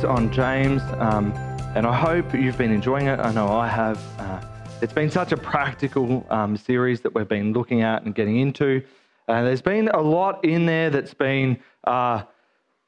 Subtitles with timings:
[0.00, 1.32] series on James, um,
[1.74, 3.18] and I hope you've been enjoying it.
[3.18, 4.00] I know I have.
[4.18, 4.40] Uh,
[4.80, 8.82] it's been such a practical um, series that we've been looking at and getting into.
[9.28, 12.22] And there's been a lot in there that's been uh,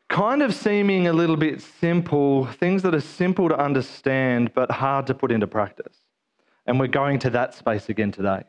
[0.09, 5.07] kind of seeming a little bit simple, things that are simple to understand but hard
[5.09, 5.97] to put into practice.
[6.67, 8.45] And we're going to that space again today.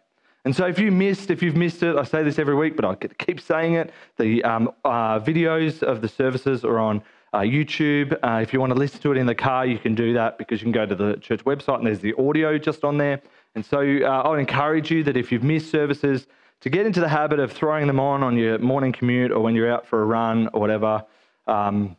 [0.46, 2.86] And so, if you missed, if you've missed it, I say this every week, but
[2.86, 3.92] I keep saying it.
[4.18, 7.02] The um, uh, videos of the services are on
[7.34, 8.18] uh, YouTube.
[8.24, 10.38] Uh, if you want to listen to it in the car, you can do that
[10.38, 13.22] because you can go to the church website and there's the audio just on there.
[13.56, 16.28] And so, uh, I would encourage you that if you've missed services,
[16.62, 19.54] to get into the habit of throwing them on on your morning commute or when
[19.54, 21.04] you're out for a run or whatever.
[21.46, 21.98] Um,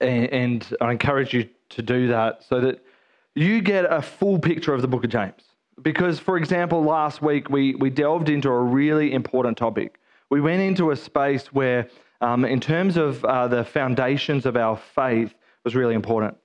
[0.00, 2.84] and, and I encourage you to do that so that
[3.36, 5.42] you get a full picture of the book of James.
[5.80, 10.00] Because, for example, last week we, we delved into a really important topic.
[10.28, 11.88] We went into a space where,
[12.20, 15.34] um, in terms of uh, the foundations of our faith,
[15.64, 16.36] was really important.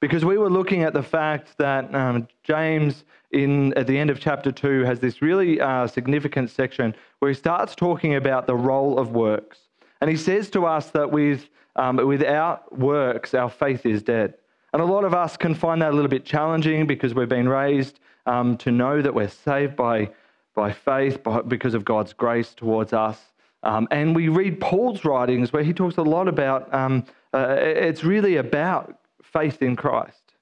[0.00, 4.18] Because we were looking at the fact that um, James, in, at the end of
[4.18, 8.98] chapter 2, has this really uh, significant section where he starts talking about the role
[8.98, 9.58] of works.
[10.00, 14.34] And he says to us that with, um, without works, our faith is dead.
[14.72, 17.48] And a lot of us can find that a little bit challenging because we've been
[17.48, 20.10] raised um, to know that we're saved by,
[20.54, 23.20] by faith by, because of God's grace towards us.
[23.62, 28.04] Um, and we read Paul's writings where he talks a lot about um, uh, it's
[28.04, 30.34] really about faith in Christ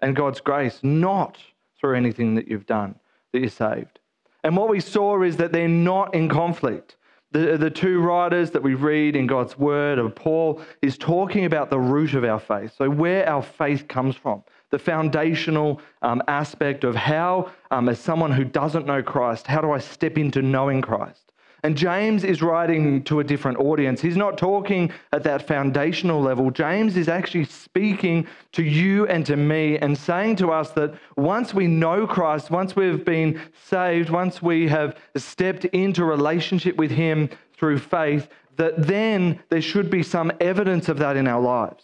[0.00, 1.38] and God's grace, not
[1.80, 2.94] through anything that you've done
[3.32, 3.98] that you're saved.
[4.44, 6.96] And what we saw is that they're not in conflict.
[7.32, 11.70] The, the two writers that we read in God's word of Paul is talking about
[11.70, 12.72] the root of our faith.
[12.76, 18.30] So, where our faith comes from the foundational um, aspect of how, um, as someone
[18.32, 21.32] who doesn't know Christ, how do I step into knowing Christ?
[21.66, 24.00] And James is writing to a different audience.
[24.00, 26.52] He's not talking at that foundational level.
[26.52, 31.52] James is actually speaking to you and to me and saying to us that once
[31.52, 37.30] we know Christ, once we've been saved, once we have stepped into relationship with Him
[37.56, 41.82] through faith, that then there should be some evidence of that in our lives.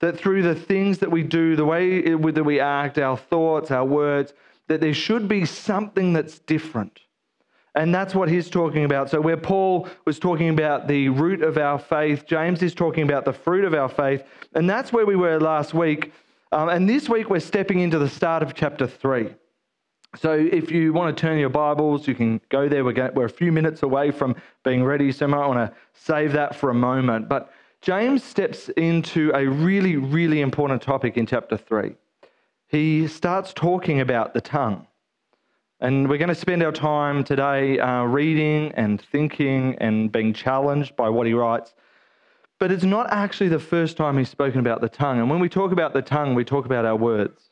[0.00, 3.86] That through the things that we do, the way that we act, our thoughts, our
[3.86, 4.34] words,
[4.66, 7.00] that there should be something that's different.
[7.78, 9.08] And that's what he's talking about.
[9.08, 13.24] So, where Paul was talking about the root of our faith, James is talking about
[13.24, 14.24] the fruit of our faith.
[14.56, 16.12] And that's where we were last week.
[16.50, 19.32] Um, and this week, we're stepping into the start of chapter 3.
[20.16, 22.84] So, if you want to turn your Bibles, you can go there.
[22.84, 24.34] We're, we're a few minutes away from
[24.64, 27.28] being ready, so I might want to save that for a moment.
[27.28, 31.94] But James steps into a really, really important topic in chapter 3.
[32.66, 34.88] He starts talking about the tongue.
[35.80, 40.96] And we're going to spend our time today uh, reading and thinking and being challenged
[40.96, 41.74] by what he writes.
[42.58, 45.20] But it's not actually the first time he's spoken about the tongue.
[45.20, 47.50] And when we talk about the tongue, we talk about our words.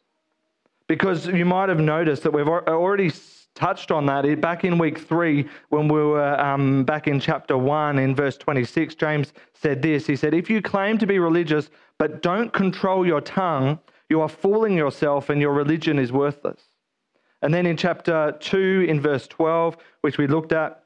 [0.88, 3.12] Because you might have noticed that we've already
[3.54, 7.98] touched on that back in week three when we were um, back in chapter one
[8.00, 8.96] in verse 26.
[8.96, 13.20] James said this He said, If you claim to be religious but don't control your
[13.20, 13.78] tongue,
[14.10, 16.65] you are fooling yourself and your religion is worthless.
[17.42, 20.82] And then in chapter 2, in verse 12, which we looked at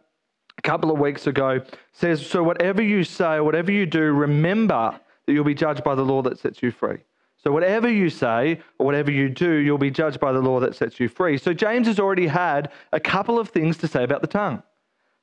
[0.58, 1.60] a couple of weeks ago,
[1.92, 5.94] says, So whatever you say, or whatever you do, remember that you'll be judged by
[5.94, 6.98] the law that sets you free.
[7.42, 10.74] So, whatever you say or whatever you do, you'll be judged by the law that
[10.74, 11.38] sets you free.
[11.38, 14.62] So, James has already had a couple of things to say about the tongue.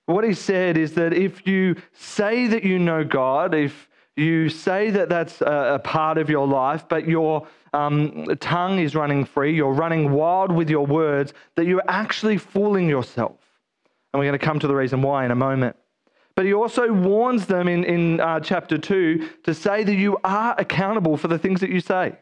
[0.08, 3.88] What he said is that if you say that you know God, if
[4.18, 9.24] you say that that's a, part of your life, but your um, tongue is running
[9.24, 13.40] free, you're running wild with your words, that you're actually fooling yourself.
[14.12, 15.76] And we're going to come to the reason why in a moment.
[16.36, 20.56] But he also warns them in, in uh, chapter 2 to say that you are
[20.58, 22.16] accountable for the things that you say.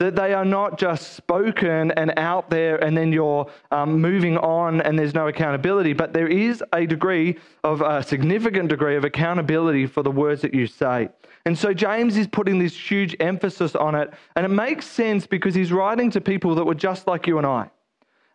[0.00, 4.80] That they are not just spoken and out there and then you're um, moving on
[4.80, 9.86] and there's no accountability, but there is a degree of a significant degree of accountability
[9.86, 11.08] for the words that you say.
[11.46, 14.12] And so James is putting this huge emphasis on it.
[14.34, 17.46] And it makes sense because he's writing to people that were just like you and
[17.46, 17.70] I.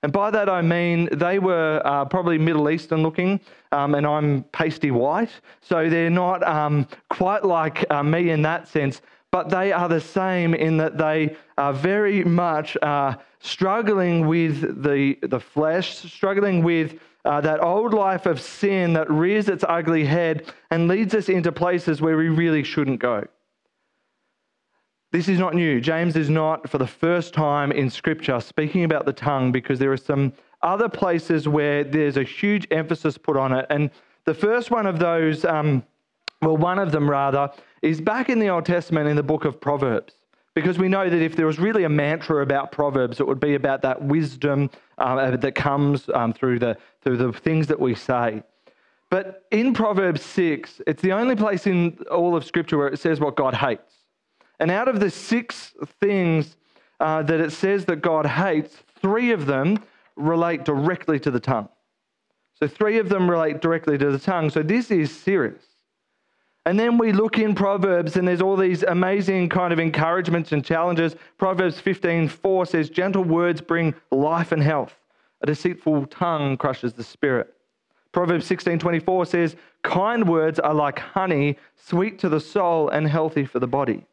[0.01, 3.39] And by that I mean they were uh, probably Middle Eastern looking,
[3.73, 5.31] um, and I'm pasty white.
[5.61, 9.01] So they're not um, quite like uh, me in that sense,
[9.31, 15.17] but they are the same in that they are very much uh, struggling with the,
[15.23, 20.51] the flesh, struggling with uh, that old life of sin that rears its ugly head
[20.71, 23.23] and leads us into places where we really shouldn't go.
[25.11, 25.81] This is not new.
[25.81, 29.91] James is not, for the first time in Scripture, speaking about the tongue because there
[29.91, 33.65] are some other places where there's a huge emphasis put on it.
[33.69, 33.89] And
[34.25, 35.83] the first one of those, um,
[36.41, 37.51] well, one of them rather,
[37.81, 40.13] is back in the Old Testament in the book of Proverbs.
[40.55, 43.55] because we know that if there was really a mantra about Proverbs, it would be
[43.55, 48.43] about that wisdom um, that comes um, through, the, through the things that we say.
[49.09, 53.19] But in Proverbs 6, it's the only place in all of Scripture where it says
[53.19, 53.93] what God hates.
[54.59, 56.57] And out of the six things
[56.99, 59.83] uh, that it says that God hates, three of them
[60.15, 61.69] relate directly to the tongue.
[62.53, 64.49] So three of them relate directly to the tongue.
[64.49, 65.63] So this is serious.
[66.69, 70.63] And then we look in Proverbs, and there's all these amazing kind of encouragements and
[70.63, 71.15] challenges.
[71.39, 74.93] Proverbs 15:4 says, Gentle words bring life and health.
[75.41, 77.55] A deceitful tongue crushes the spirit.
[78.11, 83.57] Proverbs 16:24 says, Kind words are like honey, sweet to the soul and healthy for
[83.57, 84.05] the body.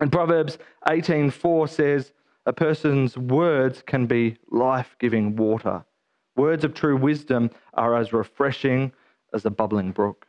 [0.00, 0.58] And Proverbs
[0.88, 2.12] 18:4 says,
[2.46, 5.84] A person's words can be life-giving water.
[6.34, 8.90] Words of true wisdom are as refreshing
[9.32, 10.27] as a bubbling brook.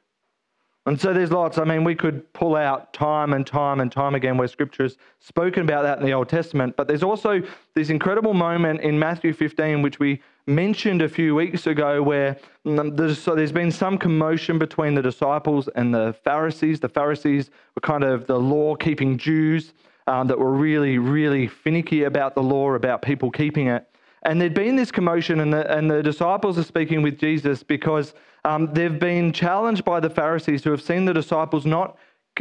[0.86, 1.58] And so there's lots.
[1.58, 4.98] I mean, we could pull out time and time and time again where scripture has
[5.20, 6.76] spoken about that in the Old Testament.
[6.78, 7.42] But there's also
[7.76, 13.22] this incredible moment in Matthew 15, which we mentioned a few weeks ago, where there's,
[13.22, 16.80] so there's been some commotion between the disciples and the Pharisees.
[16.80, 19.74] The Pharisees were kind of the law keeping Jews
[20.08, 23.89] um, that were really, really finicky about the law, about people keeping it.
[24.24, 28.13] And there'd been this commotion, and the, and the disciples are speaking with Jesus because
[28.45, 31.98] um, they've been challenged by the Pharisees who have seen the disciples not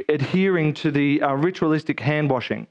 [0.08, 2.66] adhering to the uh, ritualistic hand washing.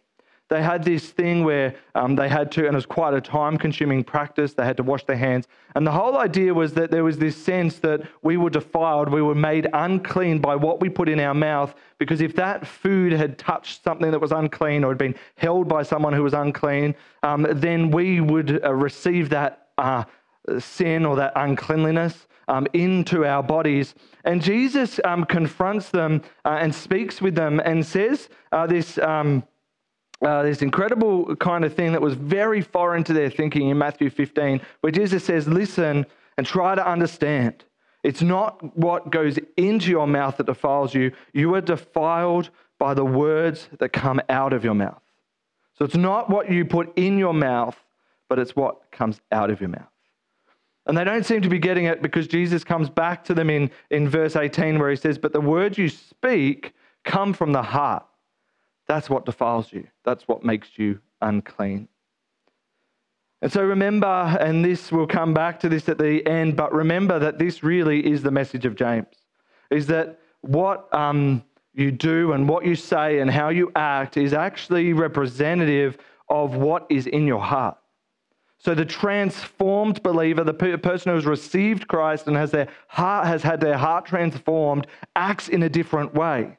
[0.50, 3.58] They had this thing where um, they had to, and it was quite a time
[3.58, 5.48] consuming practice, they had to wash their hands.
[5.76, 9.22] And the whole idea was that there was this sense that we were defiled, we
[9.22, 13.38] were made unclean by what we put in our mouth, because if that food had
[13.38, 17.46] touched something that was unclean or had been held by someone who was unclean, um,
[17.52, 20.06] then we would uh, receive that uh,
[20.60, 23.96] sin or that uncleanliness um, into our bodies.
[24.24, 28.98] And Jesus um, confronts them uh, and speaks with them and says uh, this.
[30.26, 34.10] Uh, this incredible kind of thing that was very foreign to their thinking in Matthew
[34.10, 36.06] 15, where Jesus says, Listen
[36.38, 37.66] and try to understand.
[38.04, 41.12] It's not what goes into your mouth that defiles you.
[41.34, 42.50] You are defiled
[42.80, 45.02] by the words that come out of your mouth.
[45.78, 47.78] So it's not what you put in your mouth,
[48.30, 49.90] but it's what comes out of your mouth.
[50.86, 53.70] And they don't seem to be getting it because Jesus comes back to them in,
[53.92, 56.74] in verse 18 where he says, But the words you speak
[57.04, 58.06] come from the heart.
[58.88, 61.88] That's what defiles you, that's what makes you unclean.
[63.42, 67.20] And so remember, and this will come back to this at the end, but remember
[67.20, 69.08] that this really is the message of James
[69.70, 71.44] is that what um,
[71.74, 75.98] you do and what you say and how you act is actually representative
[76.30, 77.78] of what is in your heart.
[78.60, 83.44] So the transformed believer, the person who has received Christ and has their heart has
[83.44, 86.58] had their heart transformed, acts in a different way.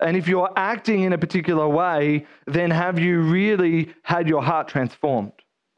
[0.00, 4.68] And if you're acting in a particular way, then have you really had your heart
[4.68, 5.32] transformed?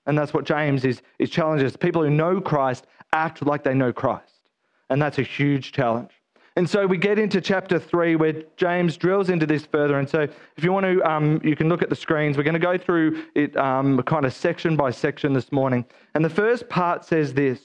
[0.06, 1.76] And that's what James is, is challenges.
[1.76, 4.50] People who know Christ act like they know Christ.
[4.88, 6.12] And that's a huge challenge.
[6.56, 9.98] And so we get into chapter three where James drills into this further.
[9.98, 10.20] And so
[10.56, 12.38] if you want to, um, you can look at the screens.
[12.38, 15.84] We're going to go through it um, kind of section by section this morning.
[16.14, 17.60] And the first part says this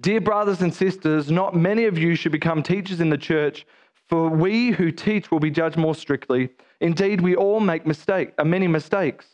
[0.00, 3.66] Dear brothers and sisters, not many of you should become teachers in the church,
[4.08, 6.50] for we who teach will be judged more strictly.
[6.80, 9.26] Indeed, we all make mistake, uh, many mistakes.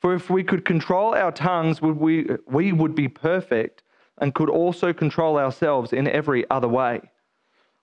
[0.00, 3.82] For if we could control our tongues, would we, we would be perfect
[4.18, 7.00] and could also control ourselves in every other way.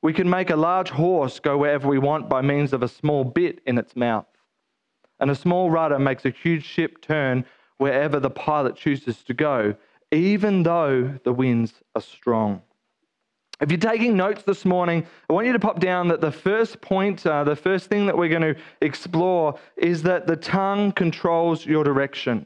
[0.02, 3.24] We can make a large horse go wherever we want by means of a small
[3.24, 4.26] bit in its mouth.
[5.20, 7.46] And a small rudder makes a huge ship turn
[7.78, 9.76] wherever the pilot chooses to go,
[10.12, 12.62] even though the winds are strong.
[13.64, 16.82] If you're taking notes this morning, I want you to pop down that the first
[16.82, 21.66] point, uh, the first thing that we're going to explore is that the tongue controls
[21.66, 22.46] your direction.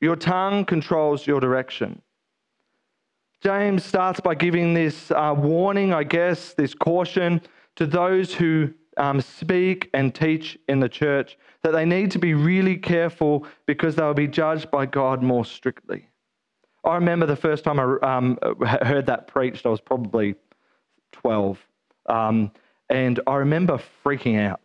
[0.00, 2.02] Your tongue controls your direction.
[3.40, 7.40] James starts by giving this uh, warning, I guess, this caution
[7.76, 12.34] to those who um, speak and teach in the church that they need to be
[12.34, 16.08] really careful because they'll be judged by God more strictly.
[16.84, 18.38] I remember the first time I um,
[18.82, 20.34] heard that preached, I was probably
[21.12, 21.58] 12.
[22.06, 22.50] Um,
[22.90, 24.60] and I remember freaking out.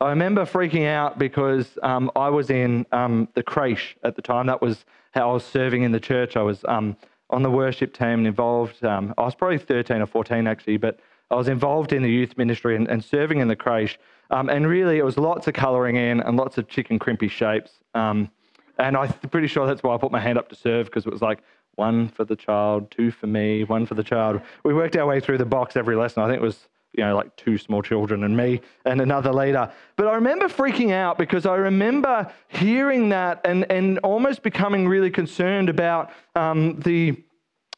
[0.00, 4.46] I remember freaking out because um, I was in um, the creche at the time.
[4.46, 6.36] That was how I was serving in the church.
[6.36, 6.96] I was um,
[7.30, 8.84] on the worship team and involved.
[8.84, 12.36] Um, I was probably 13 or 14 actually, but I was involved in the youth
[12.36, 13.98] ministry and, and serving in the creche.
[14.28, 17.72] And really, it was lots of colouring in and lots of chicken crimpy shapes.
[17.94, 18.30] Um,
[18.78, 21.12] and I'm pretty sure that's why I put my hand up to serve because it
[21.12, 21.42] was like
[21.76, 24.40] one for the child, two for me, one for the child.
[24.64, 26.22] We worked our way through the box every lesson.
[26.22, 29.70] I think it was you know, like two small children and me and another leader.
[29.96, 35.10] But I remember freaking out because I remember hearing that and, and almost becoming really
[35.10, 37.22] concerned about um, the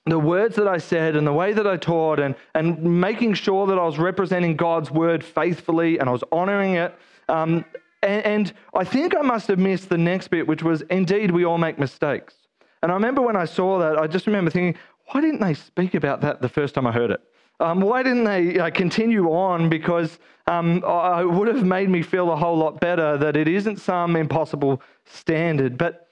[0.06, 3.66] the words that I said and the way that I taught and, and making sure
[3.66, 6.94] that I was representing God's word faithfully and I was honoring it.
[7.28, 7.66] Um,
[8.02, 11.44] and, and I think I must have missed the next bit, which was indeed we
[11.44, 12.34] all make mistakes.
[12.82, 15.94] And I remember when I saw that, I just remember thinking, why didn't they speak
[15.94, 17.20] about that the first time I heard it?
[17.60, 19.68] Um, why didn't they uh, continue on?
[19.68, 23.78] Because um, it would have made me feel a whole lot better that it isn't
[23.78, 25.76] some impossible standard.
[25.76, 26.08] But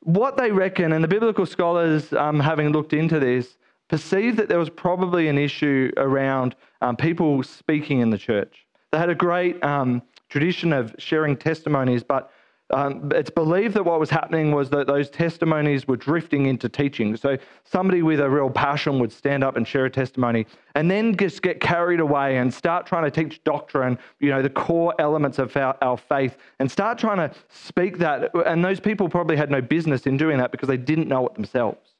[0.00, 4.58] what they reckon, and the biblical scholars, um, having looked into this, perceived that there
[4.58, 8.66] was probably an issue around um, people speaking in the church.
[8.90, 10.02] They had a great um,
[10.32, 12.30] tradition of sharing testimonies, but
[12.70, 17.14] um, it's believed that what was happening was that those testimonies were drifting into teaching.
[17.18, 21.14] So somebody with a real passion would stand up and share a testimony and then
[21.18, 25.38] just get carried away and start trying to teach doctrine, you know, the core elements
[25.38, 28.30] of our, our faith, and start trying to speak that.
[28.46, 31.34] And those people probably had no business in doing that because they didn't know it
[31.34, 31.90] themselves.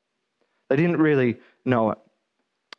[0.70, 1.36] They didn't really
[1.66, 1.98] know it.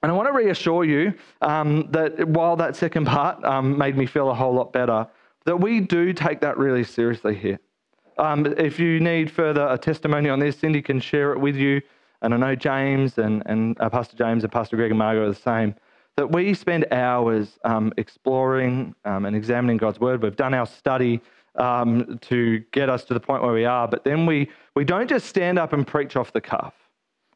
[0.01, 4.07] And I want to reassure you um, that while that second part um, made me
[4.07, 5.07] feel a whole lot better,
[5.45, 7.59] that we do take that really seriously here.
[8.17, 11.81] Um, if you need further a testimony on this, Cindy can share it with you.
[12.21, 15.29] And I know James and, and uh, Pastor James and Pastor Greg and Margaret are
[15.29, 15.75] the same.
[16.15, 20.21] That we spend hours um, exploring um, and examining God's word.
[20.21, 21.21] We've done our study
[21.55, 25.09] um, to get us to the point where we are, but then we, we don't
[25.09, 26.73] just stand up and preach off the cuff.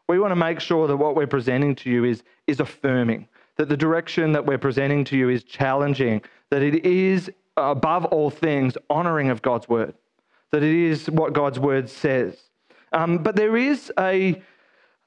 [0.08, 3.68] We want to make sure that what we're presenting to you is, is affirming, that
[3.68, 8.78] the direction that we're presenting to you is challenging, that it is, above all things,
[8.90, 9.94] honoring of God's word
[10.52, 12.38] that it is what God's word says.
[12.94, 14.42] Um, but there is a,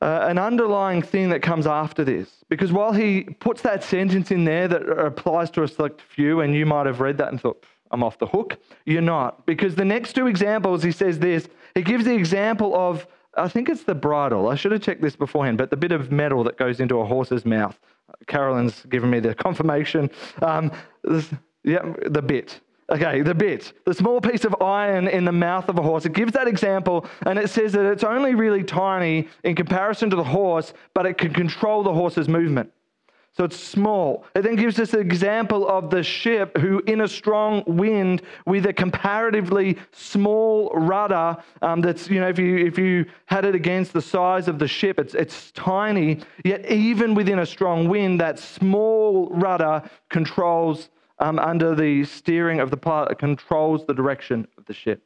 [0.03, 2.45] uh, an underlying thing that comes after this.
[2.49, 6.55] Because while he puts that sentence in there that applies to a select few, and
[6.55, 9.47] you might have read that and thought, I'm off the hook, you're not.
[9.47, 13.69] Because the next two examples, he says this he gives the example of, I think
[13.69, 14.49] it's the bridle.
[14.49, 17.05] I should have checked this beforehand, but the bit of metal that goes into a
[17.05, 17.79] horse's mouth.
[18.27, 20.11] Carolyn's given me the confirmation.
[20.43, 20.73] Um,
[21.05, 21.33] this,
[21.65, 22.61] yeah, the bit.
[22.91, 26.07] Okay, the bit, the small piece of iron in the mouth of a horse.
[26.07, 30.17] It gives that example and it says that it's only really tiny in comparison to
[30.17, 32.73] the horse, but it can control the horse's movement.
[33.33, 34.25] So it's small.
[34.35, 38.67] It then gives us an example of the ship who, in a strong wind, with
[38.67, 43.93] a comparatively small rudder, um, that's, you know, if you, if you had it against
[43.93, 48.41] the size of the ship, it's, it's tiny, yet even within a strong wind, that
[48.41, 50.89] small rudder controls
[51.21, 55.03] um, under the steering of the pilot that controls the direction of the ship.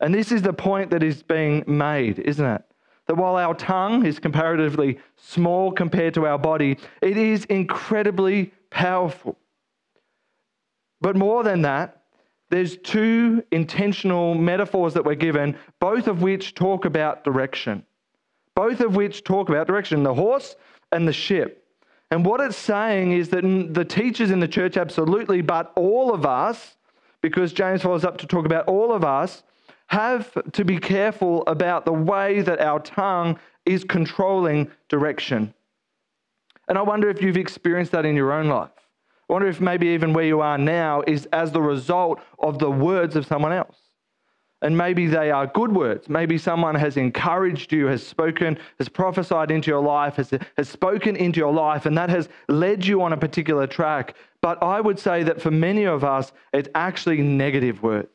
[0.00, 2.62] And this is the point that is being made, isn't it?
[3.06, 9.38] That while our tongue is comparatively small compared to our body, it is incredibly powerful.
[11.00, 12.02] But more than that,
[12.48, 17.84] there's two intentional metaphors that we're given, both of which talk about direction.
[18.54, 20.56] Both of which talk about direction the horse
[20.92, 21.63] and the ship.
[22.14, 23.42] And what it's saying is that
[23.74, 26.76] the teachers in the church, absolutely, but all of us,
[27.22, 29.42] because James follows up to talk about all of us,
[29.88, 35.52] have to be careful about the way that our tongue is controlling direction.
[36.68, 38.70] And I wonder if you've experienced that in your own life.
[39.28, 42.70] I wonder if maybe even where you are now is as the result of the
[42.70, 43.83] words of someone else.
[44.64, 46.08] And maybe they are good words.
[46.08, 51.16] Maybe someone has encouraged you, has spoken, has prophesied into your life, has, has spoken
[51.16, 54.16] into your life, and that has led you on a particular track.
[54.40, 58.08] But I would say that for many of us, it's actually negative words.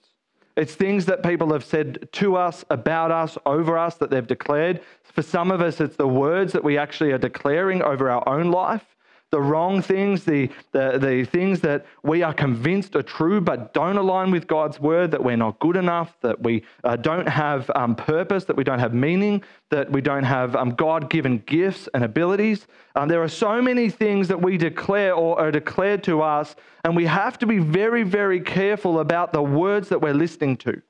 [0.57, 4.81] It's things that people have said to us, about us, over us, that they've declared.
[5.03, 8.49] For some of us, it's the words that we actually are declaring over our own
[8.49, 8.95] life
[9.31, 13.98] the wrong things, the, the, the things that we are convinced are true but don't
[13.98, 17.95] align with God's word, that we're not good enough, that we uh, don't have um,
[17.95, 22.03] purpose, that we don't have meaning, that we don't have um, God given gifts and
[22.03, 22.65] abilities.
[22.95, 26.95] Um, there are so many things that we declare or are declared to us, and
[26.95, 30.81] we have to be very, very careful about the words that we're listening to.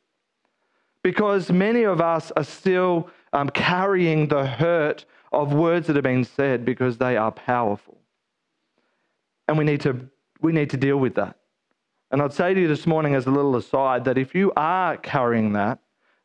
[1.04, 6.24] Because many of us are still um, carrying the hurt of words that have been
[6.24, 7.99] said because they are powerful.
[9.50, 10.08] And we need to,
[10.42, 11.36] we need to deal with that.
[12.12, 14.96] And I'd say to you this morning, as a little aside, that if you are
[14.98, 15.80] carrying that,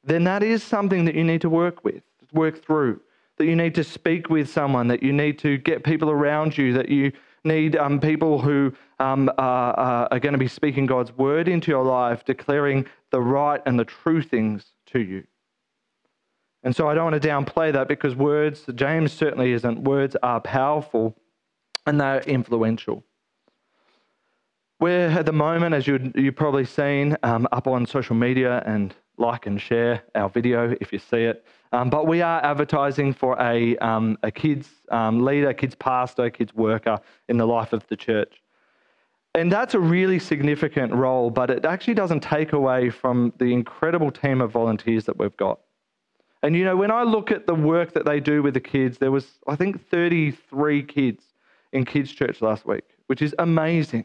[0.05, 2.03] then that is something that you need to work with,
[2.35, 3.01] work through,
[3.39, 6.75] that you need to speak with someone, that you need to get people around you,
[6.75, 7.13] that you
[7.45, 11.85] need um, people who um, are, are going to be speaking God's word into your
[11.85, 15.25] life, declaring the right and the true things to you.
[16.63, 20.43] And so I don't want to downplay that because words, James certainly isn't, words are
[20.43, 21.17] powerful
[21.87, 23.03] and they're influential.
[24.85, 28.95] We're at the moment, as you, you've probably seen, um, up on social media and
[29.17, 31.43] like and share our video if you see it.
[31.73, 36.53] Um, but we are advertising for a, um, a kids um, leader, kids pastor, kids
[36.55, 37.01] worker
[37.31, 38.43] in the life of the church.
[39.35, 44.11] And that's a really significant role, but it actually doesn't take away from the incredible
[44.11, 45.61] team of volunteers that we've got.
[46.43, 48.99] And you know, when I look at the work that they do with the kids,
[48.99, 51.25] there was, I think, 33 kids
[51.73, 54.05] in kids' church last week, which is amazing.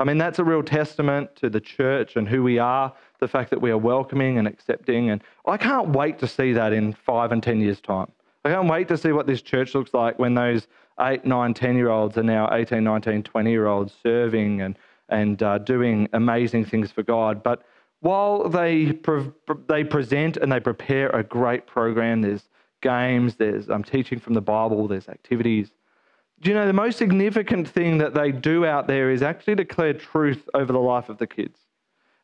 [0.00, 3.50] I mean, that's a real testament to the church and who we are, the fact
[3.50, 5.10] that we are welcoming and accepting.
[5.10, 8.10] And I can't wait to see that in five and 10 years' time.
[8.44, 10.68] I can't wait to see what this church looks like when those
[11.00, 14.78] eight, nine, 10 year olds are now 18, 19, 20 year olds serving and,
[15.08, 17.42] and uh, doing amazing things for God.
[17.42, 17.64] But
[18.00, 19.32] while they, pre-
[19.66, 22.48] they present and they prepare a great program, there's
[22.82, 25.72] games, there's um, teaching from the Bible, there's activities,
[26.40, 29.92] do you know the most significant thing that they do out there is actually declare
[29.92, 31.58] truth over the life of the kids?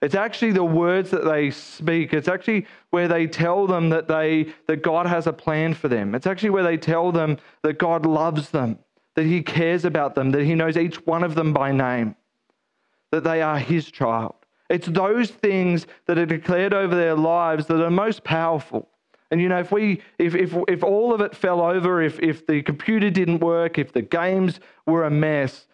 [0.00, 2.12] It's actually the words that they speak.
[2.12, 6.14] It's actually where they tell them that they that God has a plan for them.
[6.14, 8.78] It's actually where they tell them that God loves them,
[9.14, 12.14] that he cares about them, that he knows each one of them by name,
[13.10, 14.34] that they are his child.
[14.68, 18.88] It's those things that are declared over their lives that are most powerful.
[19.30, 22.46] And you know, if we if if if all of it fell over, if if
[22.46, 25.66] the computer didn't work, if the games were a mess,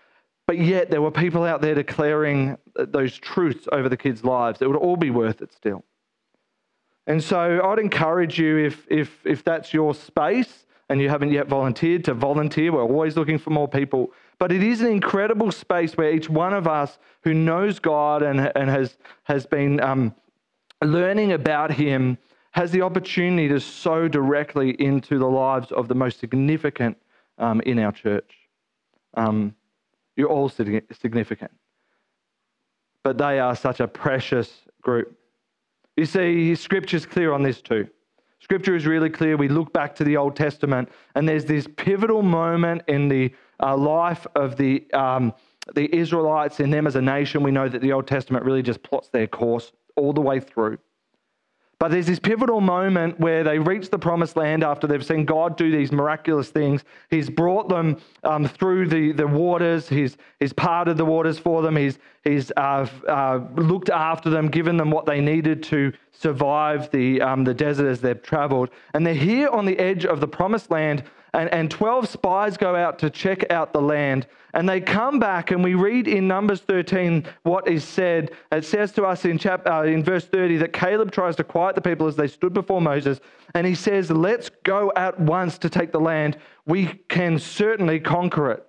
[0.46, 4.68] but yet there were people out there declaring those truths over the kids' lives, it
[4.68, 5.84] would all be worth it still.
[7.06, 11.46] And so I'd encourage you if if if that's your space and you haven't yet
[11.46, 12.72] volunteered to volunteer.
[12.72, 14.12] We're always looking for more people.
[14.40, 18.50] But it is an incredible space where each one of us who knows God and,
[18.56, 20.14] and has, has been um,
[20.82, 22.18] learning about Him
[22.52, 26.96] has the opportunity to sow directly into the lives of the most significant
[27.38, 28.34] um, in our church.
[29.14, 29.54] Um,
[30.16, 31.52] you're all significant,
[33.04, 35.16] but they are such a precious group.
[35.96, 37.88] You see, Scripture's clear on this too.
[38.40, 39.36] Scripture is really clear.
[39.36, 43.76] We look back to the Old Testament, and there's this pivotal moment in the uh,
[43.76, 45.34] life of the, um,
[45.74, 47.42] the Israelites in them as a nation.
[47.42, 50.78] We know that the Old Testament really just plots their course all the way through.
[51.80, 55.56] But there's this pivotal moment where they reach the promised land after they've seen God
[55.56, 56.84] do these miraculous things.
[57.08, 61.76] He's brought them um, through the, the waters, he's, he's parted the waters for them,
[61.76, 67.22] he's, he's uh, uh, looked after them, given them what they needed to survive the,
[67.22, 68.68] um, the desert as they've traveled.
[68.92, 72.74] And they're here on the edge of the promised land and, and 12 spies go
[72.74, 74.26] out to check out the land.
[74.52, 78.32] And they come back, and we read in Numbers 13 what is said.
[78.50, 81.76] It says to us in, chap, uh, in verse 30 that Caleb tries to quiet
[81.76, 83.20] the people as they stood before Moses.
[83.54, 86.36] And he says, Let's go at once to take the land.
[86.66, 88.66] We can certainly conquer it.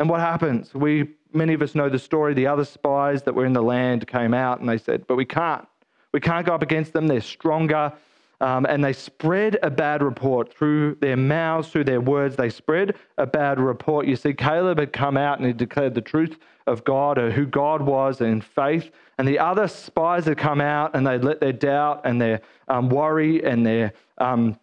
[0.00, 0.74] And what happens?
[0.74, 2.34] We, many of us know the story.
[2.34, 5.24] The other spies that were in the land came out and they said, But we
[5.24, 5.66] can't.
[6.12, 7.06] We can't go up against them.
[7.06, 7.92] They're stronger.
[8.40, 12.36] Um, and they spread a bad report through their mouths, through their words.
[12.36, 14.06] They spread a bad report.
[14.06, 17.44] You see, Caleb had come out and he declared the truth of God or who
[17.44, 18.90] God was in faith.
[19.18, 22.88] And the other spies had come out and they let their doubt and their um,
[22.88, 24.58] worry and their um,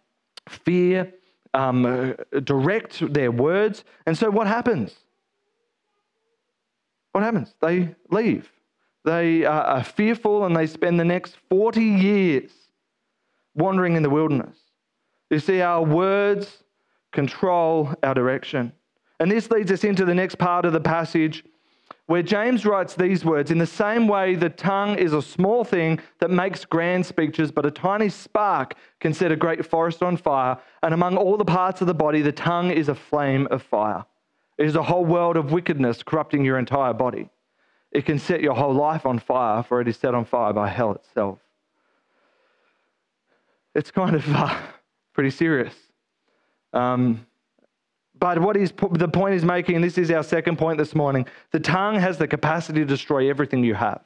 [0.48, 1.12] fear
[1.54, 3.84] um, direct their words.
[4.06, 4.94] And so what happens?
[7.12, 7.54] What happens?
[7.60, 8.50] They leave.
[9.04, 12.50] They are fearful and they spend the next 40 years
[13.54, 14.56] wandering in the wilderness.
[15.30, 16.64] You see, our words
[17.12, 18.72] control our direction.
[19.20, 21.44] And this leads us into the next part of the passage
[22.06, 26.00] where James writes these words In the same way, the tongue is a small thing
[26.20, 30.58] that makes grand speeches, but a tiny spark can set a great forest on fire.
[30.82, 34.04] And among all the parts of the body, the tongue is a flame of fire.
[34.56, 37.28] It is a whole world of wickedness corrupting your entire body.
[37.92, 40.68] It can set your whole life on fire, for it is set on fire by
[40.68, 41.38] hell itself
[43.78, 44.54] it's kind of uh,
[45.14, 45.74] pretty serious.
[46.72, 47.24] Um,
[48.18, 51.26] but what is the point is making, and this is our second point this morning
[51.52, 54.02] the tongue has the capacity to destroy everything you have.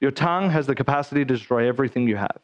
[0.00, 2.38] Your tongue has the capacity to destroy everything you have.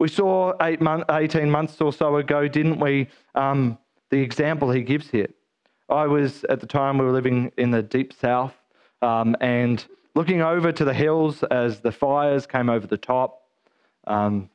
[0.00, 3.08] We saw eight month, 18 months or so ago, didn't we?
[3.34, 3.78] Um,
[4.10, 5.28] the example he gives here.
[5.90, 8.54] I was, at the time, we were living in the deep south
[9.02, 13.42] um, and looking over to the hills as the fires came over the top.
[14.06, 14.48] Um,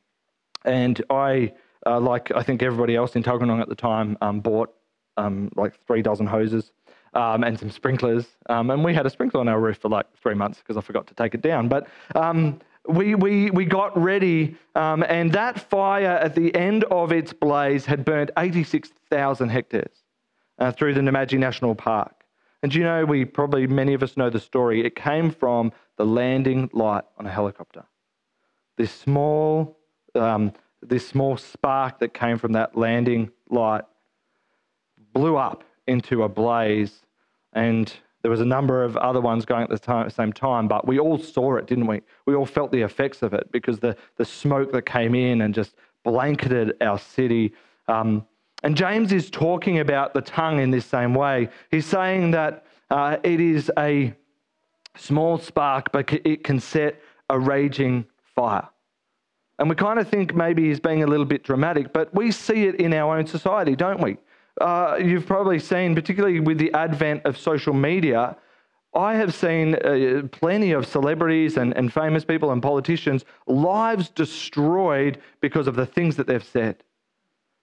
[0.64, 1.52] and I,
[1.86, 4.74] uh, like I think everybody else in Tuggeranong at the time, um, bought
[5.16, 6.72] um, like three dozen hoses
[7.14, 8.26] um, and some sprinklers.
[8.48, 10.80] Um, and we had a sprinkler on our roof for like three months because I
[10.80, 11.68] forgot to take it down.
[11.68, 17.32] But um, we, we, we got ready, and that fire at the end of its
[17.32, 20.04] blaze had burnt 86,000 hectares
[20.58, 22.24] uh, through the Namadgi National Park.
[22.62, 24.84] And you know, we probably, many of us know the story.
[24.84, 27.84] It came from the landing light on a helicopter.
[28.76, 29.77] This small,
[30.14, 33.84] um, this small spark that came from that landing light
[35.12, 37.02] blew up into a blaze,
[37.52, 37.92] and
[38.22, 40.98] there was a number of other ones going at the time, same time, but we
[40.98, 42.02] all saw it, didn't we?
[42.26, 45.54] We all felt the effects of it because the, the smoke that came in and
[45.54, 47.52] just blanketed our city.
[47.86, 48.26] Um,
[48.62, 51.48] and James is talking about the tongue in this same way.
[51.70, 54.12] He's saying that uh, it is a
[54.96, 58.68] small spark, but it can set a raging fire.
[59.58, 62.64] And we kind of think maybe he's being a little bit dramatic, but we see
[62.66, 64.16] it in our own society, don't we?
[64.60, 68.36] Uh, you've probably seen, particularly with the advent of social media,
[68.94, 75.18] I have seen uh, plenty of celebrities and, and famous people and politicians' lives destroyed
[75.40, 76.82] because of the things that they've said.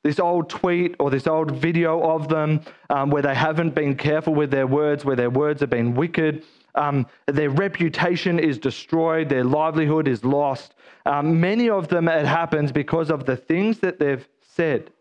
[0.04, 4.36] This old tweet or this old video of them um, where they haven't been careful
[4.36, 6.44] with their words, where their words have been wicked,
[6.76, 10.76] um, their reputation is destroyed, their livelihood is lost.
[11.06, 14.92] Um, many of them, it happens because of the things that they've said.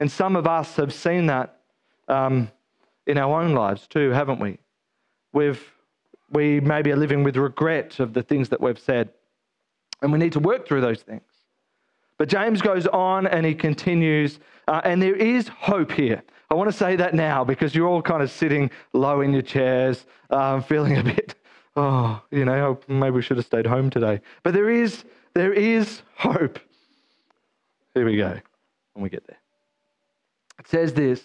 [0.00, 1.60] And some of us have seen that
[2.06, 2.50] um,
[3.06, 4.58] in our own lives too, haven't we?
[5.32, 5.62] We've,
[6.30, 9.10] we maybe are living with regret of the things that we've said.
[10.00, 11.22] And we need to work through those things.
[12.18, 16.22] But James goes on and he continues, uh, and there is hope here.
[16.50, 19.42] I want to say that now because you're all kind of sitting low in your
[19.42, 21.36] chairs, um, feeling a bit,
[21.76, 24.20] oh, you know, maybe we should have stayed home today.
[24.42, 25.04] But there is,
[25.34, 26.58] there is hope.
[27.94, 28.38] Here we go
[28.94, 29.38] when we get there.
[30.58, 31.22] It says this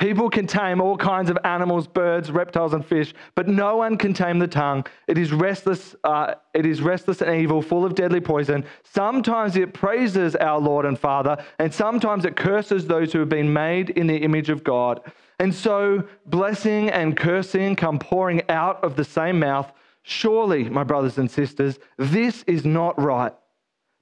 [0.00, 4.14] People can tame all kinds of animals, birds, reptiles, and fish, but no one can
[4.14, 4.86] tame the tongue.
[5.06, 5.94] It is restless.
[6.02, 8.64] Uh, it is restless and evil, full of deadly poison.
[8.82, 13.52] Sometimes it praises our Lord and Father, and sometimes it curses those who have been
[13.52, 15.02] made in the image of God.
[15.38, 19.70] And so, blessing and cursing come pouring out of the same mouth.
[20.02, 23.34] Surely, my brothers and sisters, this is not right.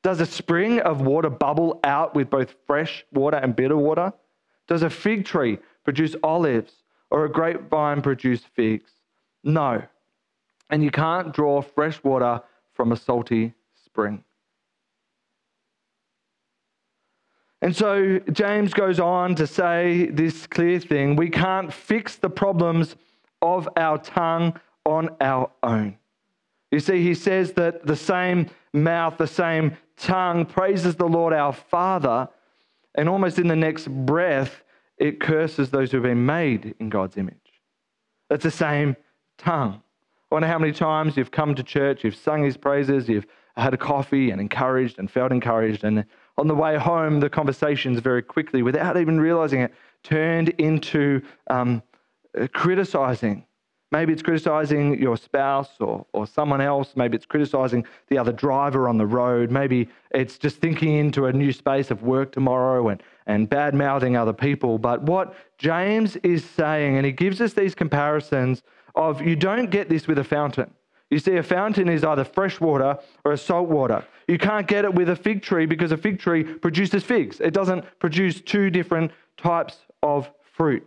[0.05, 4.13] Does a spring of water bubble out with both fresh water and bitter water?
[4.69, 6.73] Does a fig tree produce olives
[7.11, 8.91] or a grapevine produce figs?
[9.45, 9.83] No.
[10.71, 12.43] And you can't draw fresh water
[12.75, 14.23] from a salty spring.
[17.61, 22.95] And so James goes on to say this clear thing we can't fix the problems
[23.43, 25.97] of our tongue on our own.
[26.71, 31.53] You see, he says that the same mouth, the same tongue praises the Lord our
[31.53, 32.29] Father,
[32.95, 34.63] and almost in the next breath,
[34.99, 37.37] it curses those who have been made in God's image.
[38.31, 38.97] It's the same
[39.37, 39.83] tongue.
[40.31, 43.73] I wonder how many times you've come to church, you've sung his praises, you've had
[43.75, 46.05] a coffee and encouraged and felt encouraged, and
[46.37, 51.83] on the way home, the conversations very quickly, without even realizing it, turned into um,
[52.53, 53.45] criticizing
[53.91, 56.93] Maybe it's criticizing your spouse or, or someone else.
[56.95, 59.51] Maybe it's criticizing the other driver on the road.
[59.51, 64.17] Maybe it's just thinking into a new space of work tomorrow and, and bad mouthing
[64.17, 64.79] other people.
[64.79, 68.63] But what James is saying, and he gives us these comparisons
[68.95, 70.71] of you don't get this with a fountain.
[71.11, 74.05] You see, a fountain is either fresh water or a salt water.
[74.27, 77.41] You can't get it with a fig tree because a fig tree produces figs.
[77.41, 80.87] It doesn't produce two different types of fruit.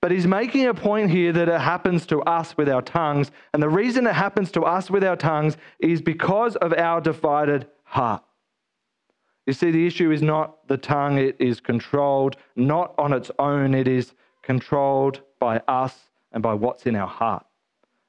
[0.00, 3.30] But he's making a point here that it happens to us with our tongues.
[3.52, 7.66] And the reason it happens to us with our tongues is because of our divided
[7.84, 8.22] heart.
[9.46, 13.74] You see, the issue is not the tongue, it is controlled not on its own,
[13.74, 17.44] it is controlled by us and by what's in our heart.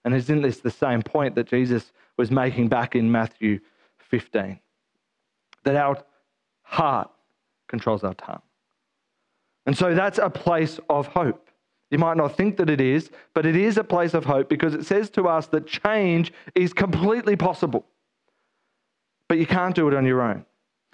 [0.06, 3.60] And isn't this the same point that Jesus was making back in Matthew
[3.98, 4.60] 15?
[5.64, 5.98] That our
[6.62, 7.10] heart
[7.68, 8.42] controls our tongue.
[9.66, 11.50] And so that's a place of hope.
[11.92, 14.74] You might not think that it is, but it is a place of hope because
[14.74, 17.86] it says to us that change is completely possible.
[19.28, 20.46] But you can't do it on your own.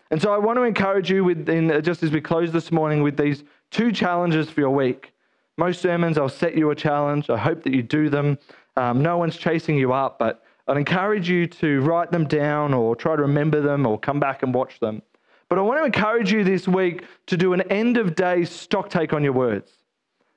[0.09, 3.03] And so I want to encourage you, with, in, just as we close this morning,
[3.03, 5.13] with these two challenges for your week.
[5.57, 7.29] Most sermons, I'll set you a challenge.
[7.29, 8.37] I hope that you do them.
[8.75, 12.95] Um, no one's chasing you up, but I'd encourage you to write them down or
[12.95, 15.01] try to remember them or come back and watch them.
[15.49, 18.89] But I want to encourage you this week to do an end of day stock
[18.89, 19.71] take on your words.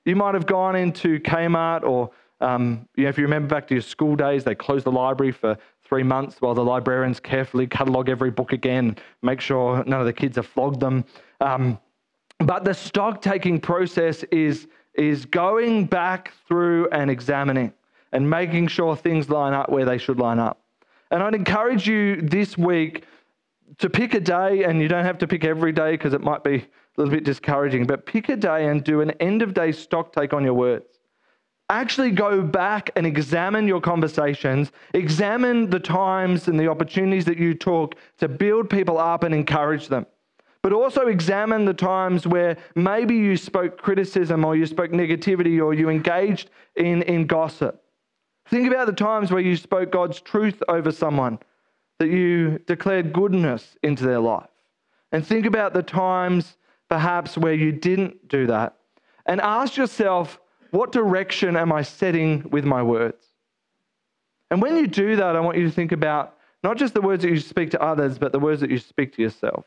[0.05, 2.11] You might have gone into Kmart or,
[2.41, 5.33] um, you know, if you remember back to your school days, they closed the library
[5.33, 10.07] for three months while the librarians carefully catalogue every book again, make sure none of
[10.07, 11.05] the kids have flogged them.
[11.41, 11.79] Um,
[12.39, 17.73] but the stock taking process is, is going back through and examining
[18.13, 20.61] and making sure things line up where they should line up.
[21.11, 23.05] And I'd encourage you this week
[23.79, 26.45] to pick a day, and you don't have to pick every day because it might
[26.45, 29.73] be a little bit discouraging, but pick a day and do an end of day
[29.73, 30.87] stock take on your words.
[31.71, 37.55] actually go back and examine your conversations, examine the times and the opportunities that you
[37.55, 40.05] took to build people up and encourage them.
[40.63, 45.73] But also examine the times where maybe you spoke criticism or you spoke negativity or
[45.73, 47.83] you engaged in, in gossip.
[48.49, 51.39] Think about the times where you spoke God's truth over someone,
[51.99, 54.51] that you declared goodness into their life.
[55.13, 56.57] And think about the times
[56.91, 58.77] perhaps where you didn't do that.
[59.25, 60.41] And ask yourself,
[60.73, 63.25] what direction am I setting with my words?
[64.51, 67.23] And when you do that, I want you to think about not just the words
[67.23, 69.65] that you speak to others, but the words that you speak to yourself.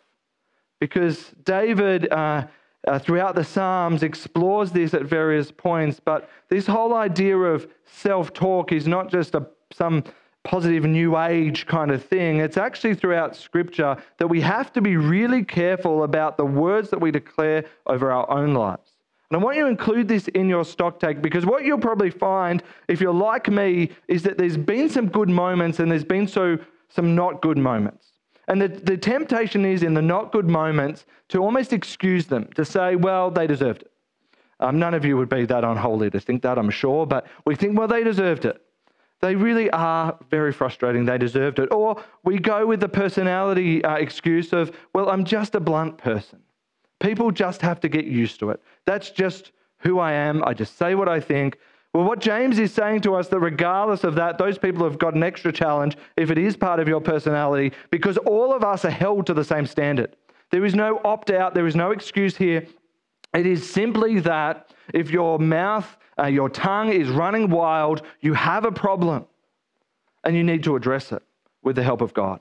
[0.79, 2.45] Because David, uh,
[2.85, 8.33] uh, throughout the Psalms, explores this at various points, but this whole idea of self
[8.33, 10.03] talk is not just a, some
[10.43, 12.39] positive new age kind of thing.
[12.39, 16.99] It's actually throughout Scripture that we have to be really careful about the words that
[16.99, 18.91] we declare over our own lives.
[19.29, 22.11] And I want you to include this in your stock take because what you'll probably
[22.11, 26.27] find, if you're like me, is that there's been some good moments and there's been
[26.27, 28.09] so some not good moments.
[28.47, 32.65] And the, the temptation is in the not good moments to almost excuse them, to
[32.65, 33.91] say, well, they deserved it.
[34.59, 37.55] Um, none of you would be that unholy to think that, I'm sure, but we
[37.55, 38.61] think, well, they deserved it.
[39.23, 41.05] They really are very frustrating.
[41.05, 41.69] They deserved it.
[41.71, 46.39] Or we go with the personality uh, excuse of, well, I'm just a blunt person.
[46.99, 48.61] People just have to get used to it.
[48.85, 50.43] That's just who I am.
[50.43, 51.57] I just say what I think.
[51.93, 55.13] Well, what James is saying to us that regardless of that, those people have got
[55.13, 58.89] an extra challenge if it is part of your personality, because all of us are
[58.89, 60.17] held to the same standard.
[60.51, 62.67] There is no opt out, there is no excuse here.
[63.33, 68.65] It is simply that if your mouth, uh, your tongue is running wild, you have
[68.65, 69.25] a problem
[70.23, 71.23] and you need to address it
[71.63, 72.39] with the help of God.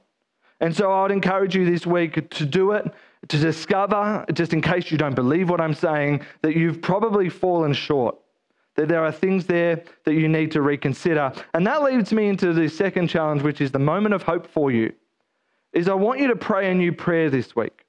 [0.60, 2.92] And so I would encourage you this week to do it
[3.28, 7.72] to discover, just in case you don't believe what I'm saying, that you've probably fallen
[7.72, 8.16] short,
[8.74, 11.32] that there are things there that you need to reconsider.
[11.54, 14.70] And that leads me into the second challenge, which is the moment of hope for
[14.70, 14.92] you.
[15.72, 17.84] Is I want you to pray a new prayer this week.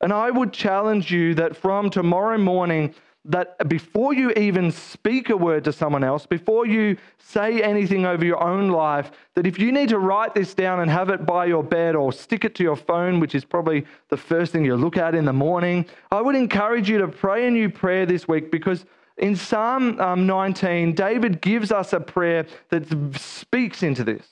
[0.00, 2.94] And I would challenge you that from tomorrow morning,
[3.26, 8.24] that before you even speak a word to someone else, before you say anything over
[8.24, 11.46] your own life, that if you need to write this down and have it by
[11.46, 14.76] your bed or stick it to your phone, which is probably the first thing you
[14.76, 18.28] look at in the morning, I would encourage you to pray a new prayer this
[18.28, 18.84] week because
[19.16, 22.84] in Psalm um, 19, David gives us a prayer that
[23.18, 24.26] speaks into this.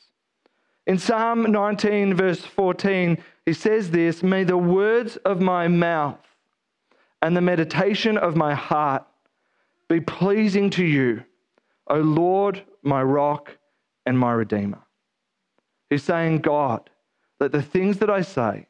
[0.87, 6.19] In Psalm 19, verse 14, he says this May the words of my mouth
[7.23, 9.07] and the meditation of my heart
[9.89, 11.23] be pleasing to you,
[11.87, 13.57] O Lord, my rock
[14.05, 14.83] and my redeemer.
[15.89, 16.91] He's saying, God,
[17.39, 18.67] let the things that I say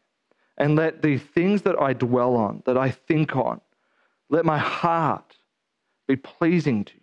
[0.59, 3.61] and let the things that I dwell on, that I think on,
[4.29, 5.37] let my heart
[6.07, 7.01] be pleasing to you.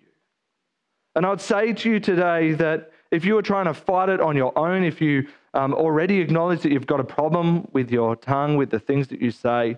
[1.15, 4.35] And I'd say to you today that if you are trying to fight it on
[4.35, 8.55] your own, if you um, already acknowledge that you've got a problem with your tongue,
[8.55, 9.77] with the things that you say,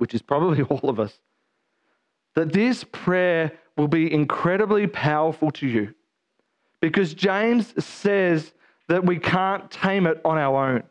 [0.00, 1.18] which is probably all of us,
[2.34, 5.94] that this prayer will be incredibly powerful to you.
[6.80, 8.52] Because James says
[8.88, 10.82] that we can't tame it on our own.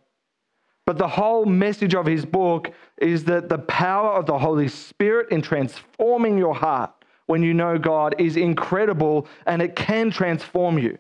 [0.86, 5.30] But the whole message of his book is that the power of the Holy Spirit
[5.32, 6.92] in transforming your heart
[7.28, 10.98] when you know God is incredible and it can transform you.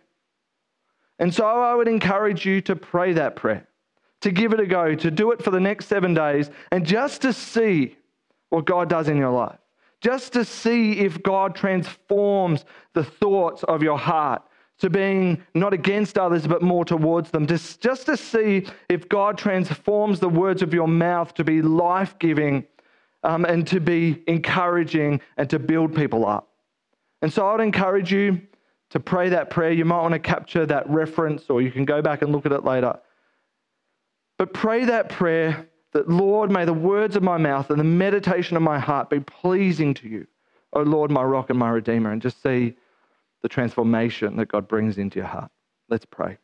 [1.18, 3.68] And so I would encourage you to pray that prayer,
[4.22, 7.22] to give it a go, to do it for the next seven days, and just
[7.24, 7.98] to see
[8.50, 9.60] what God does in your life.
[10.02, 14.42] Just to see if God transforms the thoughts of your heart
[14.80, 17.46] to being not against others, but more towards them.
[17.46, 22.18] Just, just to see if God transforms the words of your mouth to be life
[22.18, 22.66] giving
[23.24, 26.50] um, and to be encouraging and to build people up.
[27.22, 28.42] And so I'd encourage you
[28.92, 29.72] to pray that prayer.
[29.72, 32.54] You might want to capture that reference, or you can go back and look at
[32.54, 32.98] it later.
[34.38, 38.56] But pray that prayer that, Lord, may the words of my mouth and the meditation
[38.56, 40.28] of my heart be pleasing to you,
[40.74, 42.76] O Lord, my rock and my redeemer, and just see
[43.42, 45.52] the transformation that God brings into your heart.
[45.90, 46.38] Let's pray.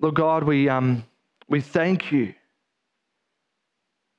[0.00, 1.04] Lord God, we, um,
[1.48, 2.34] we thank you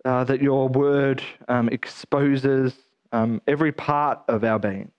[0.03, 2.73] uh, that your word um, exposes
[3.11, 4.91] um, every part of our being.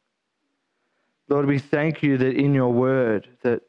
[1.29, 3.63] Lord, we thank you that in your word that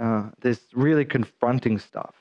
[0.00, 2.14] uh, there's really confronting stuff.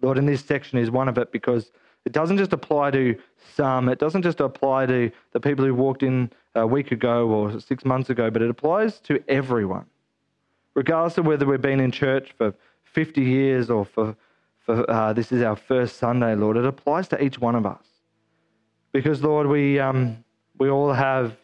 [0.00, 1.72] Lord, in this section is one of it because
[2.04, 3.16] it doesn't just apply to
[3.54, 7.60] some, it doesn't just apply to the people who walked in a week ago or
[7.60, 9.86] six months ago, but it applies to everyone.
[10.74, 14.16] Regardless of whether we've been in church for 50 years or for,
[14.64, 17.84] for uh, this is our first Sunday, Lord, it applies to each one of us.
[18.92, 20.24] Because, Lord, we, um,
[20.58, 21.36] we all have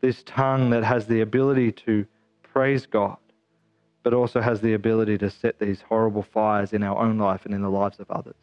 [0.00, 2.06] this tongue that has the ability to
[2.42, 3.16] praise God,
[4.04, 7.54] but also has the ability to set these horrible fires in our own life and
[7.54, 8.36] in the lives of others.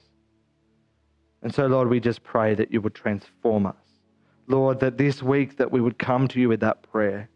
[1.44, 3.76] And so, Lord, we just pray that you would transform us.
[4.48, 7.30] Lord, that this week that we would come to you with that prayer,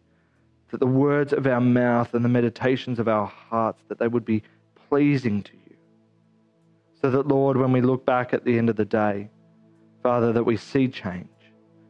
[0.72, 4.26] that the words of our mouth and the meditations of our hearts, that they would
[4.26, 4.42] be
[4.90, 5.78] pleasing to you.
[7.02, 9.30] So that, Lord, when we look back at the end of the day,
[10.02, 11.30] Father, that we see change,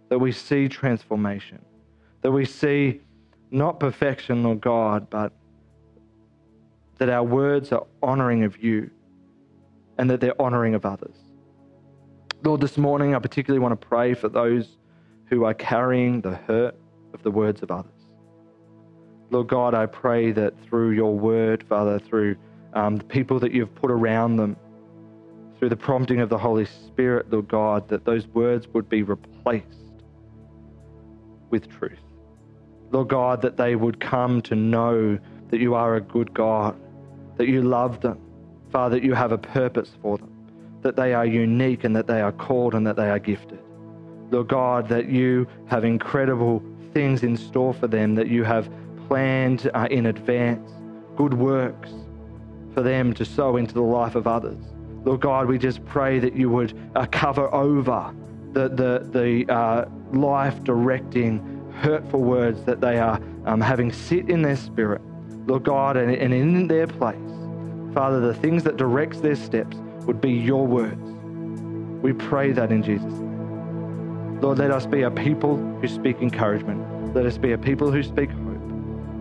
[0.10, 1.64] that we see transformation,
[2.22, 3.02] that we see
[3.52, 5.32] not perfection, Lord God, but
[6.98, 8.90] that our words are honoring of you
[9.98, 11.16] and that they're honoring of others.
[12.44, 14.78] Lord, this morning I particularly want to pray for those
[15.26, 16.76] who are carrying the hurt
[17.14, 17.92] of the words of others.
[19.32, 22.36] Lord God, I pray that through your word, Father, through
[22.74, 24.56] um, the people that you've put around them,
[25.58, 29.66] through the prompting of the Holy Spirit, Lord God, that those words would be replaced
[31.50, 32.00] with truth.
[32.92, 35.18] Lord God, that they would come to know
[35.50, 36.76] that you are a good God,
[37.38, 38.20] that you love them,
[38.72, 40.32] Father, that you have a purpose for them,
[40.82, 43.60] that they are unique and that they are called and that they are gifted.
[44.32, 48.70] Lord God, that you have incredible things in store for them, that you have
[49.08, 50.72] planned uh, in advance
[51.16, 51.92] good works
[52.74, 54.58] for them to sow into the life of others.
[55.06, 58.14] Lord God, we just pray that you would uh, cover over
[58.54, 64.42] the, the, the uh, life directing hurtful words that they are um, having sit in
[64.42, 65.02] their spirit,
[65.46, 67.18] Lord God, and, in their place.
[67.94, 71.02] Father, the things that directs their steps would be your words.
[72.02, 74.42] We pray that in Jesus' name.
[74.42, 77.16] Lord, let us be a people who speak encouragement.
[77.16, 78.56] Let us be a people who speak hope.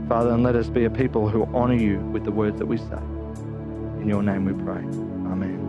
[0.08, 2.78] Father, and let us be a people who honor you with the words that we
[2.78, 2.98] say.
[4.00, 4.82] In your name we pray.
[5.30, 5.63] Amen.